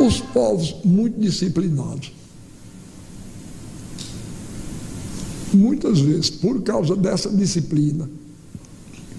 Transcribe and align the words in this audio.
Os 0.00 0.18
povos 0.18 0.76
muito 0.82 1.20
disciplinados. 1.20 2.10
Muitas 5.52 6.00
vezes, 6.00 6.30
por 6.30 6.62
causa 6.62 6.96
dessa 6.96 7.28
disciplina, 7.28 8.08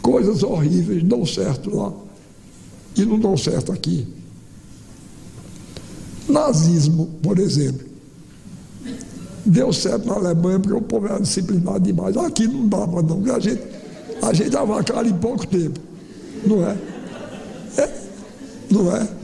coisas 0.02 0.42
horríveis 0.42 1.04
dão 1.04 1.24
certo 1.24 1.76
lá 1.76 1.94
e 2.96 3.06
não 3.06 3.20
dão 3.20 3.38
certo 3.38 3.72
aqui. 3.72 4.08
Nazismo, 6.28 7.08
por 7.22 7.38
exemplo. 7.38 7.86
Deu 9.46 9.72
certo 9.72 10.08
na 10.08 10.16
Alemanha 10.16 10.60
porque 10.60 10.78
o 10.78 10.82
povo 10.82 11.06
era 11.06 11.20
disciplinado 11.20 11.82
demais. 11.82 12.18
Aqui 12.18 12.48
não 12.48 12.68
dava, 12.68 13.04
não, 13.04 13.18
porque 13.18 13.32
a 13.32 13.40
gente, 13.40 13.62
a 14.22 14.34
gente 14.34 14.50
dava 14.50 14.84
cara 14.84 15.08
em 15.08 15.14
pouco 15.14 15.46
tempo. 15.46 15.80
Não 16.46 16.66
é? 16.66 16.78
é 17.78 18.02
não 18.70 18.96
é? 18.96 19.21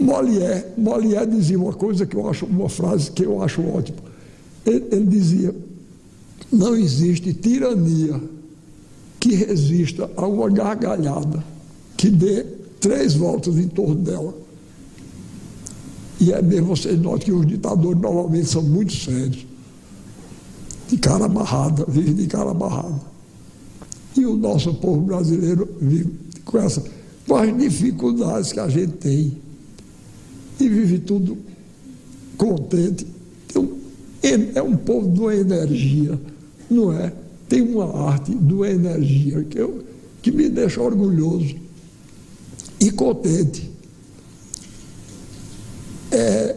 Molière, 0.00 0.64
Molière 0.78 1.26
dizia 1.26 1.58
uma 1.58 1.72
coisa 1.72 2.06
que 2.06 2.16
eu 2.16 2.28
acho, 2.28 2.46
uma 2.46 2.68
frase 2.68 3.10
que 3.10 3.24
eu 3.24 3.42
acho 3.42 3.60
ótima. 3.62 3.98
Ele, 4.64 4.86
ele 4.90 5.06
dizia: 5.06 5.54
não 6.50 6.74
existe 6.74 7.34
tirania 7.34 8.20
que 9.20 9.34
resista 9.34 10.10
a 10.16 10.26
uma 10.26 10.48
gargalhada 10.48 11.44
que 11.96 12.10
dê 12.10 12.44
três 12.80 13.14
voltas 13.14 13.58
em 13.58 13.68
torno 13.68 13.96
dela. 13.96 14.34
E 16.18 16.32
é 16.32 16.40
mesmo, 16.42 16.74
vocês 16.74 16.98
notam 16.98 17.18
que 17.20 17.32
os 17.32 17.46
ditadores 17.46 18.00
normalmente 18.00 18.46
são 18.46 18.62
muito 18.62 18.92
sérios, 18.94 19.46
de 20.88 20.96
cara 20.98 21.26
amarrada, 21.26 21.84
vivem 21.86 22.14
de 22.14 22.26
cara 22.26 22.50
amarrada. 22.50 23.00
E 24.16 24.26
o 24.26 24.36
nosso 24.36 24.74
povo 24.74 25.02
brasileiro 25.02 25.68
vive 25.80 26.10
com, 26.44 26.58
essa, 26.58 26.82
com 27.26 27.36
as 27.36 27.56
dificuldades 27.56 28.52
que 28.52 28.60
a 28.60 28.68
gente 28.68 28.92
tem. 28.92 29.49
E 30.60 30.68
vive 30.68 30.98
tudo 30.98 31.38
contente. 32.36 33.06
Então, 33.46 33.78
é 34.22 34.62
um 34.62 34.76
povo 34.76 35.10
de 35.10 35.20
uma 35.20 35.34
energia, 35.34 36.20
não 36.70 36.92
é? 36.92 37.12
Tem 37.48 37.62
uma 37.62 38.08
arte 38.08 38.34
de 38.34 38.52
uma 38.52 38.68
energia 38.68 39.42
que, 39.44 39.58
eu, 39.58 39.82
que 40.22 40.30
me 40.30 40.48
deixa 40.48 40.80
orgulhoso 40.80 41.56
e 42.78 42.90
contente. 42.90 43.70
É, 46.10 46.56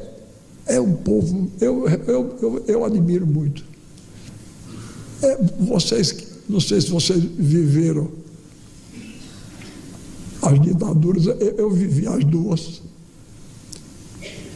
é 0.66 0.82
um 0.82 0.94
povo, 0.94 1.50
eu, 1.62 1.88
eu, 1.88 2.38
eu, 2.42 2.64
eu 2.68 2.86
admiro 2.86 3.26
muito. 3.26 3.64
É, 5.22 5.38
vocês, 5.60 6.16
não 6.50 6.60
sei 6.60 6.82
se 6.82 6.90
vocês 6.90 7.24
viveram 7.24 8.12
as 10.42 10.60
ditaduras, 10.62 11.26
eu, 11.26 11.36
eu 11.36 11.72
vivi 11.72 12.08
as 12.08 12.24
duas. 12.26 12.82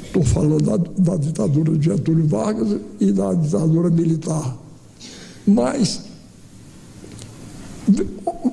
Estou 0.08 0.24
falando 0.24 0.64
da, 0.64 0.78
da 0.78 1.16
ditadura 1.18 1.78
de 1.78 1.86
Getúlio 1.86 2.28
Vargas 2.28 2.80
e 3.00 3.12
da 3.12 3.34
ditadura 3.34 3.90
militar. 3.90 4.58
Mas 5.46 6.08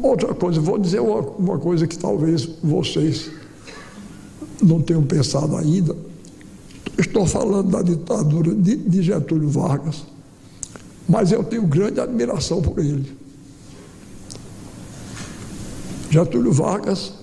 Outra 0.03 0.33
coisa, 0.35 0.61
vou 0.61 0.79
dizer 0.79 1.01
uma, 1.01 1.21
uma 1.21 1.59
coisa 1.59 1.87
que 1.87 1.99
talvez 1.99 2.49
vocês 2.63 3.31
não 4.63 4.81
tenham 4.81 5.03
pensado 5.03 5.57
ainda. 5.57 5.97
Estou 6.97 7.27
falando 7.27 7.71
da 7.71 7.83
ditadura 7.83 8.55
de, 8.55 8.77
de 8.77 9.03
Getúlio 9.03 9.49
Vargas, 9.49 10.05
mas 11.09 11.33
eu 11.33 11.43
tenho 11.43 11.67
grande 11.67 12.01
admiração 12.01 12.63
por 12.63 12.79
ele. 12.79 13.11
Getúlio 16.11 16.53
Vargas, 16.53 17.15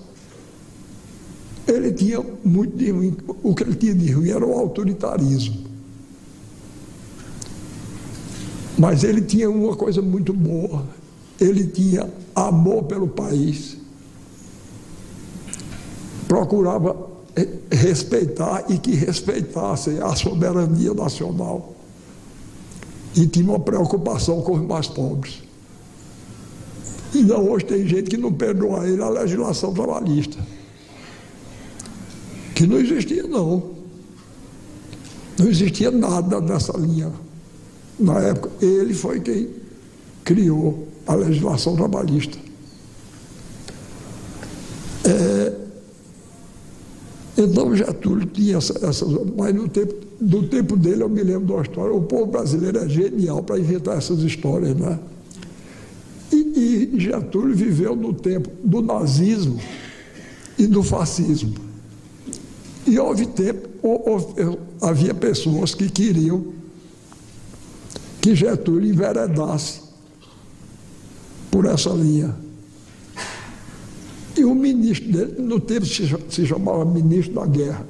ele 1.71 1.91
tinha 1.91 2.23
muito 2.43 2.75
de 2.75 2.91
o 3.43 3.55
que 3.55 3.63
ele 3.63 3.75
tinha 3.75 3.93
de 3.93 4.11
ruim 4.11 4.29
era 4.29 4.45
o 4.45 4.53
autoritarismo. 4.57 5.71
Mas 8.77 9.03
ele 9.03 9.21
tinha 9.21 9.49
uma 9.49 9.75
coisa 9.75 10.01
muito 10.01 10.33
boa, 10.33 10.85
ele 11.39 11.67
tinha 11.67 12.09
amor 12.33 12.83
pelo 12.83 13.07
país, 13.07 13.77
procurava 16.27 17.11
respeitar 17.71 18.65
e 18.69 18.77
que 18.77 18.95
respeitassem 18.95 19.99
a 19.99 20.15
soberania 20.15 20.93
nacional. 20.93 21.73
E 23.15 23.27
tinha 23.27 23.45
uma 23.45 23.59
preocupação 23.59 24.41
com 24.41 24.53
os 24.53 24.61
mais 24.61 24.87
pobres. 24.87 25.43
Então 27.13 27.49
hoje 27.49 27.65
tem 27.65 27.85
gente 27.87 28.09
que 28.09 28.17
não 28.17 28.31
perdoa 28.31 28.87
ele 28.87 29.01
a 29.01 29.09
legislação 29.09 29.73
trabalhista. 29.73 30.37
Que 32.61 32.67
não 32.67 32.77
existia 32.79 33.23
não. 33.23 33.71
Não 35.39 35.47
existia 35.47 35.89
nada 35.89 36.39
nessa 36.39 36.77
linha. 36.77 37.11
Na 37.99 38.19
época, 38.19 38.51
ele 38.63 38.93
foi 38.93 39.19
quem 39.19 39.49
criou 40.23 40.87
a 41.07 41.15
legislação 41.15 41.75
trabalhista. 41.75 42.37
É, 45.03 45.55
então 47.35 47.75
Getúlio 47.75 48.27
tinha 48.27 48.57
essas, 48.57 48.83
essa, 48.83 49.07
mas 49.35 49.55
no 49.55 49.67
tempo, 49.67 49.95
do 50.21 50.43
tempo 50.43 50.77
dele 50.77 51.01
eu 51.01 51.09
me 51.09 51.23
lembro 51.23 51.47
de 51.47 51.51
uma 51.53 51.63
história. 51.63 51.91
O 51.91 52.03
povo 52.03 52.27
brasileiro 52.27 52.77
é 52.77 52.87
genial 52.87 53.41
para 53.41 53.57
inventar 53.57 53.97
essas 53.97 54.19
histórias, 54.19 54.75
né? 54.75 54.99
E, 56.31 56.91
e 56.93 56.99
Getúlio 56.99 57.55
viveu 57.55 57.95
no 57.95 58.13
tempo 58.13 58.51
do 58.63 58.83
nazismo 58.83 59.59
e 60.59 60.67
do 60.67 60.83
fascismo. 60.83 61.70
E 62.85 62.97
houve 62.97 63.27
tempo, 63.27 63.69
houve, 63.81 64.57
havia 64.81 65.13
pessoas 65.13 65.75
que 65.75 65.89
queriam 65.89 66.53
que 68.21 68.35
Getúlio 68.35 68.91
enveredasse 68.91 69.81
por 71.49 71.65
essa 71.65 71.89
linha. 71.89 72.35
E 74.37 74.45
o 74.45 74.55
ministro 74.55 75.11
dele, 75.11 75.41
no 75.41 75.59
tempo 75.59 75.85
se 75.85 76.45
chamava 76.45 76.85
ministro 76.85 77.33
da 77.33 77.45
guerra. 77.45 77.85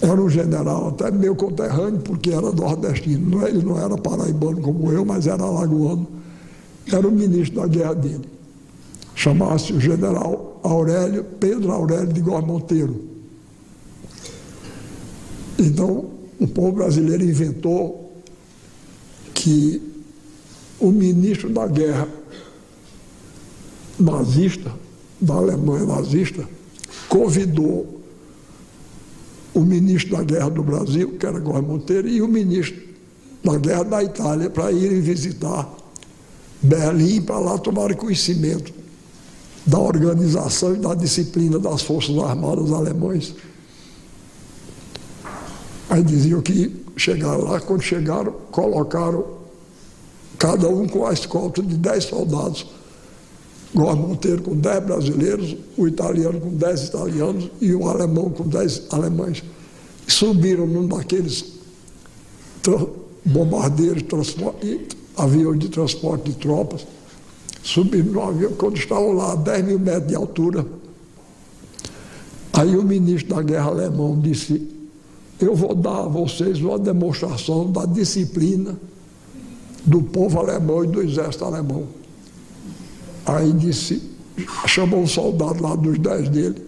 Era 0.00 0.20
um 0.20 0.30
general, 0.30 0.88
até 0.88 1.10
meu 1.10 1.36
conterrâneo, 1.36 2.00
porque 2.00 2.30
era 2.30 2.50
nordestino. 2.52 3.46
Ele 3.46 3.62
não 3.62 3.78
era 3.78 3.98
paraibano 3.98 4.62
como 4.62 4.90
eu, 4.90 5.04
mas 5.04 5.26
era 5.26 5.42
alagoano. 5.42 6.06
Era 6.90 7.06
o 7.06 7.12
ministro 7.12 7.60
da 7.60 7.66
guerra 7.66 7.94
dele. 7.94 8.24
Chamava-se 9.14 9.74
o 9.74 9.80
general 9.80 10.58
Aurélio, 10.62 11.22
Pedro 11.38 11.70
Aurélio 11.70 12.12
de 12.12 12.20
Góes 12.22 12.46
Monteiro. 12.46 13.09
Então, 15.60 16.06
o 16.38 16.48
povo 16.48 16.72
brasileiro 16.72 17.22
inventou 17.22 18.10
que 19.34 19.82
o 20.80 20.90
ministro 20.90 21.50
da 21.50 21.66
guerra 21.66 22.08
nazista, 23.98 24.72
da 25.20 25.34
Alemanha 25.34 25.84
nazista, 25.84 26.48
convidou 27.10 28.00
o 29.52 29.60
ministro 29.60 30.16
da 30.16 30.22
guerra 30.22 30.48
do 30.48 30.62
Brasil, 30.62 31.18
que 31.18 31.26
era 31.26 31.38
Góes 31.38 31.62
Monteiro, 31.62 32.08
e 32.08 32.22
o 32.22 32.28
ministro 32.28 32.80
da 33.44 33.58
guerra 33.58 33.84
da 33.84 34.02
Itália 34.02 34.48
para 34.48 34.72
irem 34.72 35.02
visitar 35.02 35.70
Berlim 36.62 37.20
para 37.20 37.38
lá 37.38 37.58
tomar 37.58 37.94
conhecimento 37.96 38.72
da 39.66 39.78
organização 39.78 40.74
e 40.74 40.78
da 40.78 40.94
disciplina 40.94 41.58
das 41.58 41.82
Forças 41.82 42.16
Armadas 42.18 42.72
alemães. 42.72 43.34
Aí 45.90 46.02
diziam 46.02 46.40
que 46.40 46.84
chegaram 46.96 47.44
lá, 47.44 47.60
quando 47.60 47.82
chegaram, 47.82 48.32
colocaram 48.50 49.24
cada 50.38 50.68
um 50.68 50.88
com 50.88 51.06
a 51.06 51.12
escolta 51.12 51.62
de 51.62 51.76
dez 51.76 52.04
soldados 52.04 52.66
Góes 53.74 53.98
Monteiro 53.98 54.42
com 54.42 54.56
10 54.56 54.84
brasileiros, 54.84 55.56
o 55.76 55.86
italiano 55.86 56.40
com 56.40 56.50
10 56.50 56.88
italianos 56.88 57.50
e 57.60 57.72
o 57.72 57.88
alemão 57.88 58.30
com 58.30 58.46
10 58.48 58.86
alemães. 58.90 59.44
E 60.06 60.12
subiram 60.12 60.66
num 60.66 60.88
daqueles 60.88 61.60
bombardeiros, 63.24 64.02
transporte, 64.02 64.88
aviões 65.16 65.60
de 65.60 65.68
transporte 65.68 66.30
de 66.30 66.36
tropas. 66.36 66.84
Subiram 67.62 68.12
no 68.12 68.22
avião, 68.22 68.52
quando 68.52 68.76
estavam 68.76 69.12
lá 69.12 69.32
a 69.32 69.36
10 69.36 69.64
mil 69.64 69.78
metros 69.78 70.08
de 70.08 70.16
altura. 70.16 70.66
Aí 72.52 72.76
o 72.76 72.82
ministro 72.82 73.36
da 73.36 73.42
guerra 73.42 73.68
alemão 73.68 74.20
disse, 74.20 74.68
eu 75.40 75.54
vou 75.54 75.74
dar 75.74 76.00
a 76.00 76.08
vocês 76.08 76.60
uma 76.60 76.78
demonstração 76.78 77.70
da 77.70 77.86
disciplina 77.86 78.78
do 79.84 80.02
povo 80.02 80.38
alemão 80.38 80.84
e 80.84 80.86
do 80.86 81.02
exército 81.02 81.44
alemão. 81.44 81.86
Aí 83.24 83.52
disse, 83.52 84.10
chamou 84.66 85.00
um 85.00 85.06
soldado 85.06 85.62
lá 85.62 85.74
dos 85.74 85.98
dez 85.98 86.28
dele, 86.28 86.62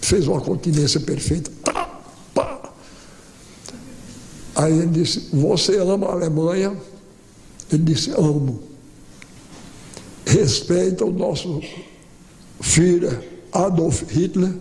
fez 0.00 0.26
uma 0.26 0.40
continência 0.40 1.00
perfeita. 1.00 1.50
Tá, 1.62 2.00
pá. 2.34 2.72
Aí 4.54 4.72
ele 4.72 4.86
disse, 4.88 5.28
você 5.32 5.78
ama 5.78 6.06
a 6.06 6.12
Alemanha? 6.12 6.76
Ele 7.70 7.82
disse, 7.82 8.10
amo. 8.12 8.62
Respeita 10.24 11.04
o 11.04 11.12
nosso 11.12 11.60
filho 12.60 13.22
Adolf 13.52 14.02
Hitler? 14.10 14.54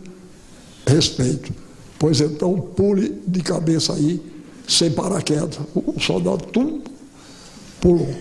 Respeito. 0.86 1.65
Pois 1.98 2.20
então 2.22 2.60
pule 2.60 3.22
de 3.26 3.42
cabeça 3.42 3.94
aí, 3.94 4.22
sem 4.68 4.92
paraquedas. 4.92 5.60
O 5.74 6.00
soldado 6.00 6.46
tum, 6.48 6.82
pulou. 7.80 8.14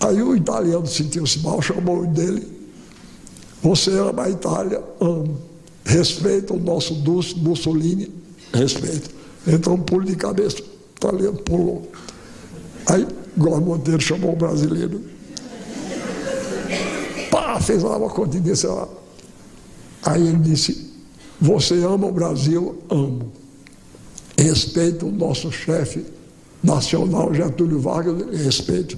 Aí 0.00 0.20
o 0.22 0.36
italiano 0.36 0.86
sentiu-se 0.86 1.38
mal, 1.40 1.62
chamou 1.62 2.06
dele. 2.06 2.46
Você 3.62 3.90
ama 3.92 4.24
a 4.24 4.30
Itália? 4.30 4.82
Amo. 5.00 5.38
Respeita 5.84 6.52
o 6.52 6.58
nosso 6.58 6.94
Dulce 6.94 7.38
Mussolini? 7.38 8.10
Respeito. 8.52 9.10
Então 9.46 9.78
pule 9.78 10.06
de 10.06 10.16
cabeça. 10.16 10.58
O 10.60 10.96
italiano 10.96 11.38
pulou. 11.38 11.90
Aí 12.86 13.06
Góis 13.36 13.62
Monteiro 13.62 14.00
chamou 14.00 14.32
o 14.32 14.36
brasileiro. 14.36 15.02
Pá, 17.30 17.60
fez 17.60 17.82
lá 17.82 17.96
uma 17.96 18.10
continência 18.10 18.70
lá. 18.70 18.88
Aí 20.02 20.26
ele 20.26 20.38
disse, 20.38 20.93
você 21.44 21.74
ama 21.84 22.06
o 22.06 22.12
Brasil? 22.12 22.82
Amo. 22.88 23.30
Respeito 24.38 25.06
o 25.06 25.12
nosso 25.12 25.52
chefe 25.52 26.06
nacional, 26.62 27.34
Getúlio 27.34 27.78
Vargas, 27.78 28.16
respeito. 28.42 28.96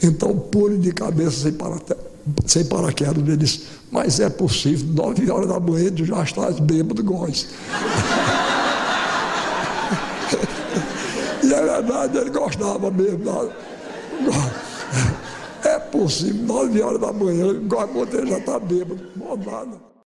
Então 0.00 0.38
pule 0.38 0.78
de 0.78 0.92
cabeça 0.92 1.42
sem, 1.42 1.52
para, 1.52 1.80
sem 2.46 2.64
paraquedas. 2.64 3.16
Ele 3.16 3.36
disse, 3.36 3.62
mas 3.90 4.20
é 4.20 4.30
possível, 4.30 4.86
nove 4.94 5.28
horas 5.28 5.48
da 5.48 5.58
manhã 5.58 5.90
tu 5.90 6.04
já 6.04 6.22
estás 6.22 6.60
bêbado, 6.60 7.02
Góis. 7.02 7.48
e 11.42 11.52
é 11.52 11.60
verdade, 11.60 12.18
ele 12.18 12.30
gostava 12.30 12.88
mesmo. 12.88 13.50
É 15.64 15.76
possível, 15.80 16.44
nove 16.44 16.80
horas 16.80 17.00
da 17.00 17.12
manhã, 17.12 17.52
Góis 17.66 17.92
Monteiro 17.92 18.28
já 18.28 18.38
está 18.38 18.60
bêbado, 18.60 19.00
não 19.16 19.36
nada. 19.36 19.89